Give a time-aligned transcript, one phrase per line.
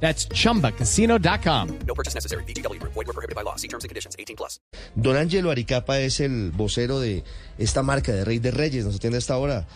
[0.00, 1.68] That's chumbacasino.com.
[1.86, 2.44] No purchase necessary.
[2.44, 2.78] BGW.
[2.82, 3.56] Void were prohibited by law.
[3.56, 4.14] See terms and conditions.
[4.18, 4.60] 18 plus.
[4.94, 7.24] Don Angelo Aricapa es el vocero de
[7.58, 8.84] esta marca de Rey de Reyes.
[8.84, 9.66] Nos atiende hasta ahora.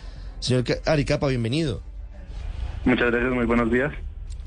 [0.40, 1.82] Señor Aricapa, bienvenido.
[2.84, 3.92] Muchas gracias, muy buenos días.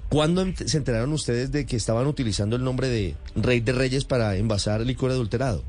[0.10, 4.06] ¿Cuándo ent- se enteraron ustedes de que estaban utilizando el nombre de Rey de Reyes
[4.06, 5.64] para envasar licor adulterado?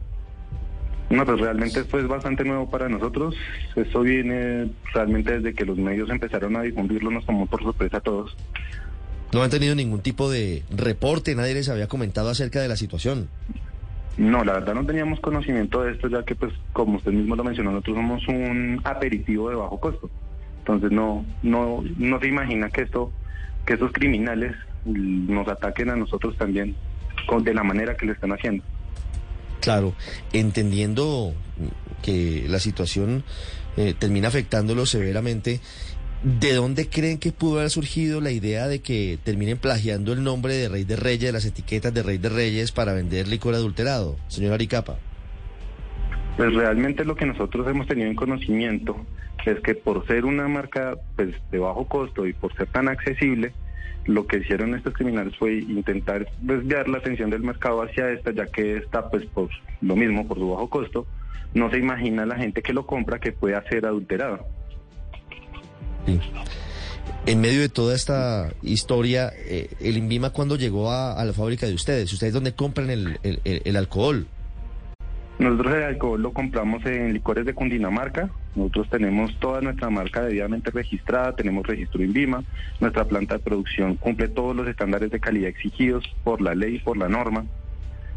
[1.11, 3.35] No, pues realmente esto es bastante nuevo para nosotros.
[3.77, 8.01] Esto viene realmente desde que los medios empezaron a difundirlo, nos tomó por sorpresa a
[8.01, 8.35] todos.
[9.35, 13.29] No han tenido ningún tipo de reporte, nadie les había comentado acerca de la situación.
[14.17, 17.43] No, la verdad no teníamos conocimiento de esto, ya que pues como usted mismo lo
[17.43, 20.09] mencionó, nosotros somos un aperitivo de bajo costo.
[20.59, 23.11] Entonces no, no, no se imagina que esto,
[23.67, 26.77] que estos criminales nos ataquen a nosotros también
[27.27, 28.63] con, de la manera que lo están haciendo.
[29.61, 29.95] Claro,
[30.33, 31.35] entendiendo
[32.03, 33.25] que la situación
[33.77, 35.61] eh, termina afectándolo severamente,
[36.25, 40.55] ¿de dónde creen que pudo haber surgido la idea de que terminen plagiando el nombre
[40.55, 44.55] de Rey de Reyes, las etiquetas de Rey de Reyes para vender licor adulterado, señor
[44.55, 44.97] Aricapa?
[46.39, 48.97] Pues realmente lo que nosotros hemos tenido en conocimiento
[49.45, 53.53] es que por ser una marca pues de bajo costo y por ser tan accesible,
[54.07, 58.47] lo que hicieron estos criminales fue intentar desviar la atención del mercado hacia esta, ya
[58.47, 59.51] que esta pues por
[59.83, 61.07] lo mismo, por su bajo costo,
[61.53, 64.47] no se imagina la gente que lo compra que pueda ser adulterado.
[66.07, 66.21] Sí.
[67.27, 71.73] En medio de toda esta historia, eh, el INVIMA cuando llegó a, la fábrica de
[71.73, 74.27] ustedes, ¿ustedes dónde compran el, alcohol?
[75.39, 78.29] Nosotros el alcohol lo compramos en licores de Cundinamarca.
[78.55, 82.45] Nosotros tenemos toda nuestra marca debidamente registrada, tenemos registro INVIMA.
[82.79, 86.99] Nuestra planta de producción cumple todos los estándares de calidad exigidos por la ley por
[86.99, 87.47] la norma.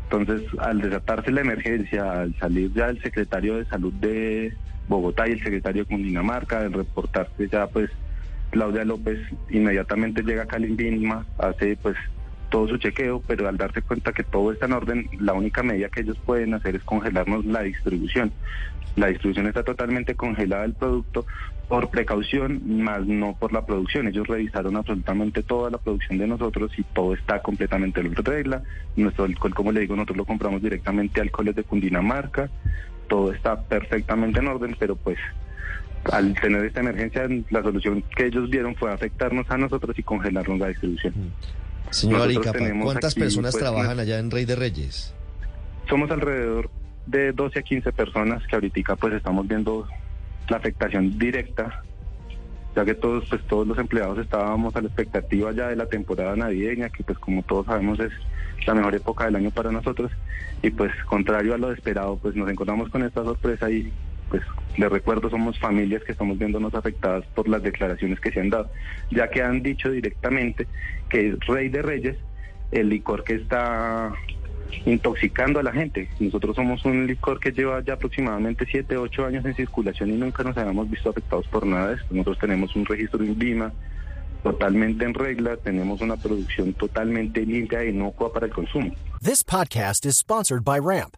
[0.03, 4.53] Entonces, al desatarse la emergencia, al salir ya el secretario de Salud de
[4.87, 7.89] Bogotá y el secretario de Cundinamarca, al reportarse ya pues
[8.49, 11.95] Claudia López inmediatamente llega al INVIMA, hace pues
[12.49, 15.89] todo su chequeo, pero al darse cuenta que todo está en orden, la única medida
[15.89, 18.31] que ellos pueden hacer es congelarnos la distribución.
[18.95, 21.25] La distribución está totalmente congelada del producto
[21.67, 24.07] por precaución, más no por la producción.
[24.07, 28.63] Ellos revisaron absolutamente toda la producción de nosotros y todo está completamente en regla.
[28.95, 32.49] Nuestro alcohol, como le digo, nosotros lo compramos directamente alcoholes de Cundinamarca.
[33.07, 35.17] Todo está perfectamente en orden, pero pues
[36.11, 40.59] al tener esta emergencia, la solución que ellos vieron fue afectarnos a nosotros y congelarnos
[40.59, 41.13] la distribución.
[41.91, 45.13] Señor Nosotros Aricapa, ¿cuántas aquí, personas pues, trabajan allá en Rey de Reyes?
[45.89, 46.69] Somos alrededor
[47.05, 49.87] de 12 a 15 personas que ahorita pues estamos viendo
[50.49, 51.83] la afectación directa,
[52.75, 56.35] ya que todos pues todos los empleados estábamos a la expectativa ya de la temporada
[56.35, 58.11] navideña, que pues como todos sabemos es
[58.65, 60.11] la mejor época del año para nosotros
[60.61, 63.91] y pues contrario a lo esperado pues nos encontramos con esta sorpresa y
[64.29, 64.43] pues
[64.77, 68.69] les recuerdo somos familias que estamos viéndonos afectadas por las declaraciones que se han dado,
[69.11, 70.67] ya que han dicho directamente
[71.09, 72.17] que es Rey de Reyes
[72.71, 74.13] el licor que está
[74.85, 76.09] intoxicando a la gente.
[76.19, 80.43] Nosotros somos un licor que lleva ya aproximadamente 7, 8 años en circulación y nunca
[80.43, 81.97] nos habíamos visto afectados por nada.
[82.09, 83.71] Nosotros tenemos un registro en Vima
[84.43, 88.93] totalmente en regla, tenemos una producción totalmente limpia e inocua para el consumo.
[89.21, 91.17] This podcast is sponsored by Ramp.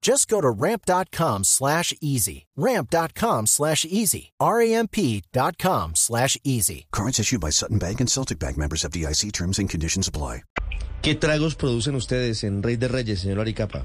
[0.00, 2.46] Just go to ramp.com slash easy.
[2.56, 4.32] Ramp.com slash easy.
[4.40, 6.86] R-A-M-P.com slash easy.
[6.92, 10.42] Cards issued by Sutton Bank and Celtic Bank members of DIC terms and conditions apply.
[11.02, 13.84] ¿Qué tragos producen ustedes en Rey de Reyes, señor Aricapa?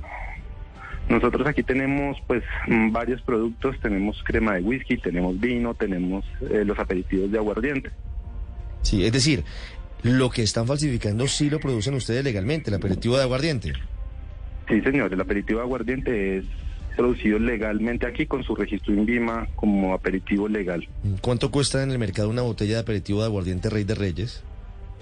[1.09, 2.43] Nosotros aquí tenemos pues
[2.91, 7.91] varios productos, tenemos crema de whisky, tenemos vino, tenemos eh, los aperitivos de aguardiente.
[8.81, 9.43] Sí, es decir,
[10.01, 13.73] lo que están falsificando sí lo producen ustedes legalmente, el aperitivo de aguardiente.
[14.67, 16.45] Sí, señor, el aperitivo de aguardiente es
[16.95, 20.87] producido legalmente aquí con su registro INVIMA como aperitivo legal.
[21.21, 24.43] ¿Cuánto cuesta en el mercado una botella de aperitivo de aguardiente Rey de Reyes?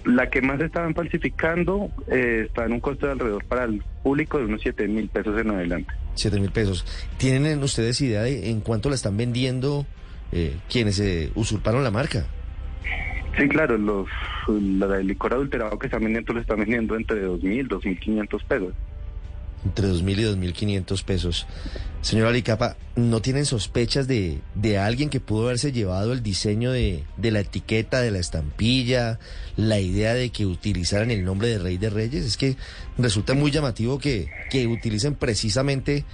[0.04, 4.38] La que más estaban falsificando eh, está en un costo de alrededor para el público
[4.38, 5.92] de unos 7 mil pesos en adelante.
[6.14, 6.84] 7 mil pesos.
[7.18, 9.86] ¿Tienen ustedes idea de en cuánto la están vendiendo
[10.32, 12.26] eh, quienes eh, usurparon la marca?
[13.38, 14.08] Sí, claro, los,
[14.48, 18.74] la del licor adulterado que están vendiendo lo están vendiendo entre 2.000, 2.500 pesos.
[19.64, 21.46] Entre 2.000 y 2.500 pesos.
[22.00, 27.04] Señor Aricapa, ¿no tienen sospechas de, de alguien que pudo haberse llevado el diseño de,
[27.16, 29.20] de la etiqueta, de la estampilla,
[29.56, 32.24] la idea de que utilizaran el nombre de Rey de Reyes?
[32.24, 32.56] Es que
[32.98, 36.04] resulta muy llamativo que, que utilicen precisamente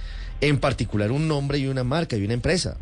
[0.41, 2.77] en particular un nombre y una marca y una empresa.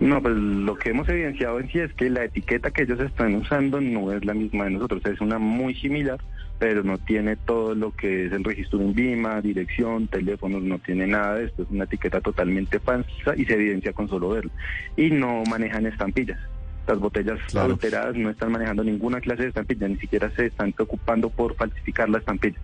[0.00, 3.34] No, pues lo que hemos evidenciado en sí es que la etiqueta que ellos están
[3.36, 6.18] usando no es la misma de nosotros, es una muy similar,
[6.62, 11.08] pero no tiene todo lo que es el registro de INVIMA, dirección, teléfonos, no tiene
[11.08, 14.52] nada de esto, es una etiqueta totalmente falsa y se evidencia con solo verlo.
[14.96, 16.38] Y no manejan estampillas.
[16.86, 17.66] Las botellas Claro.
[17.66, 22.08] adulteradas no están manejando ninguna clase de estampilla, ni siquiera se están preocupando por falsificar
[22.08, 22.58] la estampilla.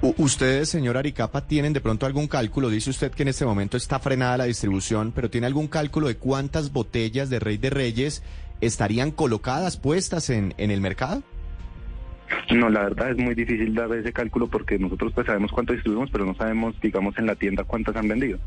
[0.00, 2.70] Ustedes, señor Aricapa, tienen de pronto algún cálculo.
[2.70, 6.18] Dice usted que en este momento está frenada la distribución, pero ¿tiene algún cálculo de
[6.18, 8.22] cuántas botellas de Rey de Reyes
[8.60, 11.24] estarían colocadas, puestas en, en el mercado?
[12.50, 16.10] No, la verdad es muy difícil dar ese cálculo porque nosotros pues sabemos cuánto distribuimos,
[16.10, 18.38] pero no sabemos, digamos, en la tienda cuántas han vendido.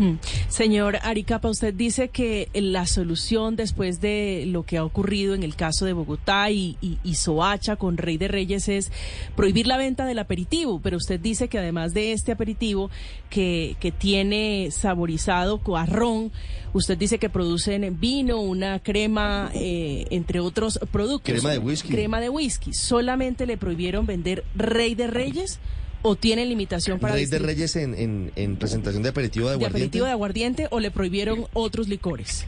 [0.00, 0.18] Mm.
[0.48, 5.56] Señor Aricapa, usted dice que la solución después de lo que ha ocurrido en el
[5.56, 8.90] caso de Bogotá y, y, y Soacha con Rey de Reyes es
[9.36, 12.90] prohibir la venta del aperitivo, pero usted dice que además de este aperitivo
[13.28, 16.32] que, que tiene saborizado coarrón,
[16.72, 21.34] usted dice que producen vino, una crema, eh, entre otros productos.
[21.34, 21.88] Crema de whisky.
[21.88, 22.72] Crema de whisky.
[22.72, 25.60] ¿Solamente le prohibieron vender Rey de Reyes
[26.02, 29.54] o tienen limitación para Rey de Reyes en, en, en presentación de aperitivo de de
[29.56, 29.76] aguardiente.
[29.78, 32.46] aperitivo de aguardiente o le prohibieron otros licores?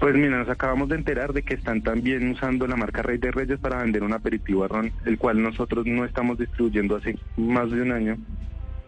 [0.00, 3.32] Pues mira, nos acabamos de enterar de que están también usando la marca Rey de
[3.32, 7.68] Reyes para vender un aperitivo a ron, el cual nosotros no estamos distribuyendo hace más
[7.70, 8.16] de un año.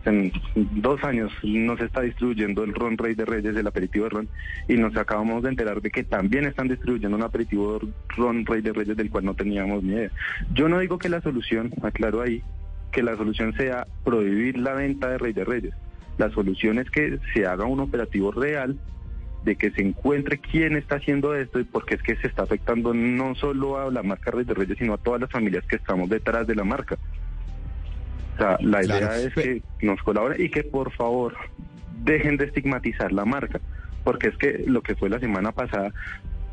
[0.05, 4.11] En dos años no se está distribuyendo el ron Rey de Reyes, el aperitivo de
[4.11, 4.29] ron,
[4.69, 7.81] y nos acabamos de enterar de que también están distribuyendo un aperitivo
[8.17, 10.11] ron Rey de Reyes del cual no teníamos ni idea.
[10.55, 12.43] Yo no digo que la solución, aclaro ahí,
[12.91, 15.75] que la solución sea prohibir la venta de Rey de Reyes.
[16.19, 18.79] La solución es que se haga un operativo real
[19.45, 22.93] de que se encuentre quién está haciendo esto y porque es que se está afectando
[22.93, 26.11] no solo a la marca Rey de Reyes, sino a todas las familias que estamos
[26.11, 26.97] detrás de la marca.
[28.35, 29.07] O sea, la Claro.
[29.07, 31.35] idea es que nos colaboren y que por favor
[32.03, 33.61] dejen de estigmatizar la marca,
[34.05, 35.93] porque es que lo que fue la semana pasada,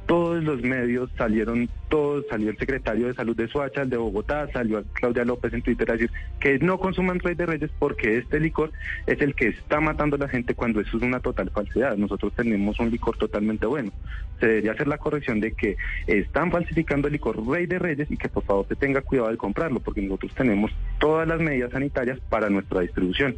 [0.08, 4.48] todos los medios salieron, todos, salió el secretario de salud de Soacha, el de Bogotá,
[4.54, 6.10] salió Claudia López en Twitter a decir
[6.40, 8.72] que no consuman Rey de Reyes porque este licor
[9.06, 11.98] es el que está matando a la gente cuando eso es una total falsedad.
[11.98, 13.92] Nosotros tenemos un licor totalmente bueno.
[14.40, 15.76] Se debería hacer la corrección de que
[16.08, 19.38] están falsificando el licor Rey de Reyes y que por favor se tenga cuidado de
[19.38, 23.36] comprarlo porque nosotros tenemos todas las medidas sanitarias para nuestra distribución.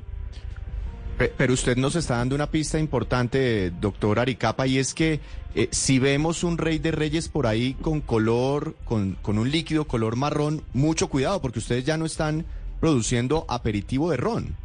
[1.20, 5.20] Pe- Pero usted nos está dando una pista importante, doctor Aricapa, y es que
[5.54, 9.86] eh, si vemos un Rey de Reyes por ahí con color, con, con un líquido
[9.86, 12.46] color marrón, mucho cuidado, porque ustedes ya no están
[12.80, 14.56] produciendo aperitivo de ron.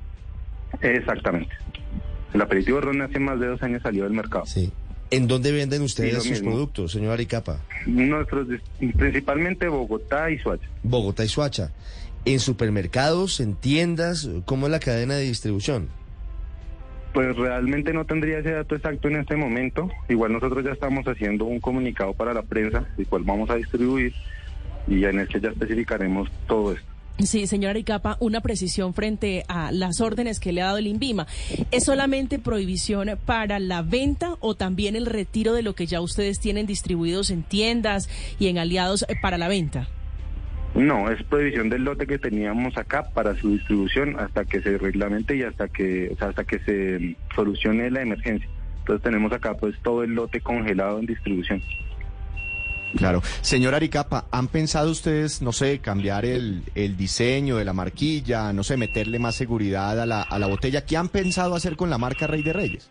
[0.81, 1.51] Exactamente.
[2.33, 4.47] El aperitivo ron hace más de dos años salió del mercado.
[4.47, 4.71] Sí.
[5.11, 6.51] ¿En dónde venden Sí, ustedes sus mismo.
[6.53, 7.59] productos, señor Aricapa?
[7.87, 8.49] Nuestros,
[8.97, 10.67] principalmente Bogotá y Soacha.
[10.83, 11.73] Bogotá y Suacha.
[12.25, 14.29] ¿En supermercados, en tiendas?
[14.47, 15.89] ¿Cómo es la cadena de distribución?
[17.15, 19.89] Pues realmente no tendría ese dato exacto en este momento.
[20.09, 24.13] Igual nosotros ya estamos haciendo un comunicado para la prensa, el cual vamos a distribuir
[24.89, 26.95] y en este ya especificaremos todo esto.
[27.21, 31.29] Sí, señora Aricapa, una precisión frente a las órdenes que le ha dado el INVIMA.
[31.71, 36.41] ¿Es solamente prohibición para la venta o también el retiro de lo que ya ustedes
[36.41, 38.09] tienen distribuidos en tiendas
[38.41, 39.89] y en aliados para la venta?
[40.75, 45.37] No, es prohibición del lote que teníamos acá para su distribución hasta que se reglamente
[45.37, 48.49] y hasta que, o sea, hasta que se mm, solucione la emergencia.
[48.81, 51.63] Entonces tenemos acá pues todo el lote congelado en distribución.
[52.97, 53.23] Claro.
[53.41, 58.63] Señor Aricapa, ¿han pensado ustedes, no sé, cambiar el, el diseño de la marquilla, no
[58.63, 60.85] sé, meterle más seguridad a la, a la botella?
[60.85, 62.91] ¿Qué han pensado hacer con la marca Rey de Reyes?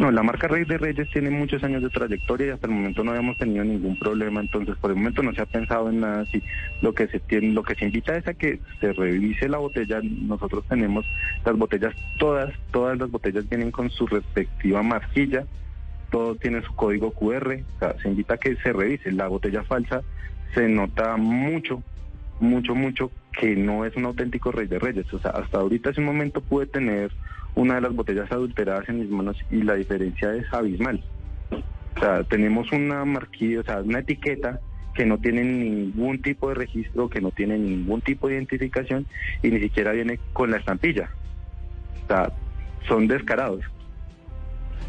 [0.00, 3.04] No, la marca Rey de Reyes tiene muchos años de trayectoria y hasta el momento
[3.04, 6.22] no habíamos tenido ningún problema, entonces por el momento no se ha pensado en nada
[6.22, 6.42] así.
[6.80, 10.00] Lo que se tiene, lo que se invita es a que se revise la botella.
[10.02, 11.04] Nosotros tenemos
[11.44, 15.44] las botellas todas, todas las botellas vienen con su respectiva marquilla,
[16.10, 19.12] todo tiene su código QR, o sea, se invita a que se revise.
[19.12, 20.00] La botella falsa
[20.54, 21.82] se nota mucho,
[22.40, 25.12] mucho, mucho que no es un auténtico Rey de Reyes.
[25.12, 27.12] O sea, hasta ahorita hace un momento pude tener
[27.54, 31.02] una de las botellas adulteradas en mis manos y la diferencia es abismal.
[31.96, 34.60] O sea, tenemos una marquilla, o sea, una etiqueta
[34.94, 39.06] que no tiene ningún tipo de registro, que no tiene ningún tipo de identificación
[39.42, 41.10] y ni siquiera viene con la estampilla.
[42.04, 42.32] O sea,
[42.88, 43.64] son descarados.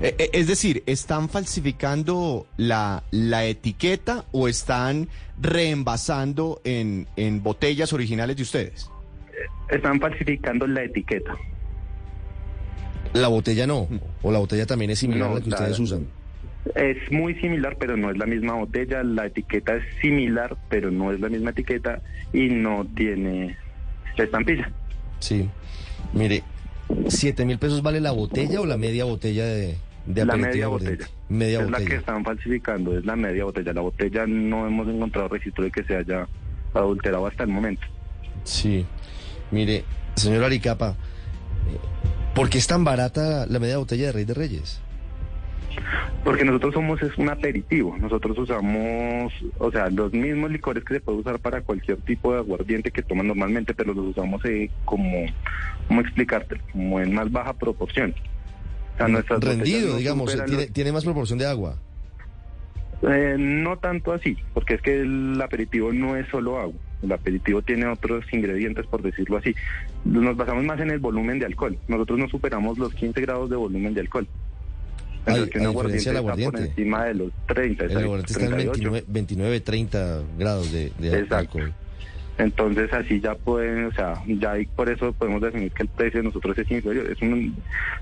[0.01, 7.93] Eh, eh, es decir, ¿están falsificando la, la etiqueta o están reenvasando en, en botellas
[7.93, 8.89] originales de ustedes?
[9.69, 11.35] Están falsificando la etiqueta.
[13.13, 13.87] La botella no,
[14.21, 16.07] o la botella también es similar No, a la que ustedes usan.
[16.75, 19.03] Es muy similar, pero no es la misma botella.
[19.03, 22.01] La etiqueta es similar, pero no es la misma etiqueta
[22.33, 23.57] y no tiene
[24.15, 24.71] la estampilla.
[25.19, 25.49] Sí.
[26.13, 26.43] Mire,
[27.07, 29.75] ¿siete mil pesos vale la botella o la media botella de,
[30.05, 31.07] de la media botella.
[31.29, 31.99] Media es la que botella.
[31.99, 33.73] están falsificando, es la media botella.
[33.73, 36.27] La botella no hemos encontrado registro de que se haya
[36.73, 37.87] adulterado hasta el momento.
[38.43, 38.85] Sí.
[39.49, 39.83] Mire,
[40.15, 40.95] señor Aricapa,
[42.41, 44.81] ¿por qué es tan barata la media botella de Rey de Reyes?
[46.23, 51.01] Porque nosotros somos es un aperitivo, nosotros usamos, o sea, los mismos licores que se
[51.01, 55.25] puede usar para cualquier tipo de aguardiente que toman normalmente, pero los usamos eh, como,
[55.87, 56.59] ¿cómo explicarte?
[56.71, 58.13] Como en más baja proporción.
[58.93, 61.77] O sea, nuestras Rendido, no digamos, superan tiene, los- tiene más proporción de agua.
[63.03, 66.79] Eh, no tanto así, porque es que el aperitivo no es solo agua.
[67.01, 69.55] El aperitivo tiene otros ingredientes, por decirlo así.
[70.05, 71.77] Nos basamos más en el volumen de alcohol.
[71.87, 74.27] Nosotros no superamos los 15 grados de volumen de alcohol.
[75.25, 76.63] Ay, que a diferencia del está por aguardiente.
[76.63, 78.71] encima de los 30, El aguardiente está en 38.
[78.91, 81.35] 29, 29 30 grados de, de Exacto.
[81.59, 81.73] alcohol.
[82.37, 86.21] Entonces así ya pueden, o sea, ya ahí por eso podemos definir que el precio
[86.21, 87.05] de nosotros es inferior.
[87.11, 87.55] Es un,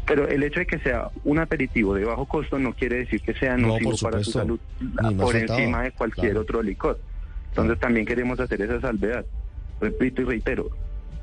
[0.05, 3.33] pero el hecho de que sea un aperitivo de bajo costo no quiere decir que
[3.33, 4.59] sea No, nocivo por para su salud
[5.17, 5.59] por faltaba.
[5.59, 6.41] encima de cualquier Claro.
[6.41, 6.99] otro licor.
[7.49, 9.25] Entonces también queremos hacer esa salvedad.
[9.81, 10.69] Repito y reitero,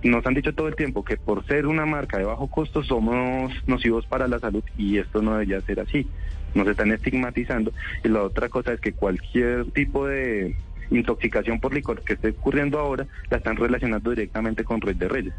[0.03, 3.53] nos han dicho todo el tiempo que por ser una marca de bajo costo somos
[3.67, 6.07] nocivos para la salud y esto no debería ser así.
[6.55, 7.73] Nos están estigmatizando
[8.05, 10.57] y la otra cosa es que cualquier tipo de
[10.91, 15.35] intoxicación por licor que esté ocurriendo ahora la están relacionando directamente con Red de Reyes.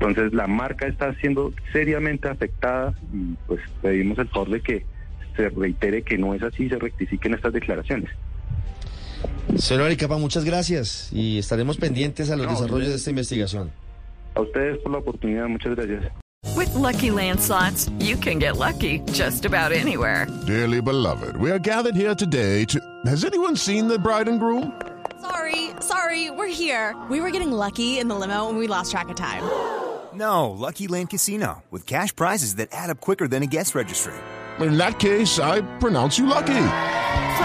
[0.00, 4.84] Entonces la marca está siendo seriamente afectada y pues pedimos el favor de que
[5.36, 8.10] se reitere que no es así y se rectifiquen estas declaraciones.
[9.56, 13.70] Señor Aricapa, muchas gracias y estaremos pendientes a los No, desarrollos de esta investigación.
[14.34, 16.12] A ustedes por la oportunidad, muchas gracias.
[16.54, 20.26] With Lucky Land slots, you can get lucky just about anywhere.
[20.46, 22.78] Dearly beloved, we are gathered here today to.
[23.06, 24.72] Has anyone seen the bride and groom?
[25.20, 26.94] Sorry, sorry, we're here.
[27.10, 29.42] We were getting lucky in the limo and we lost track of time.
[30.14, 34.14] No, Lucky Land Casino, with cash prizes that add up quicker than a guest registry.
[34.60, 36.62] In that case, I pronounce you lucky.